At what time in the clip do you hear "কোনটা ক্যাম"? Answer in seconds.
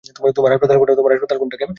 1.39-1.69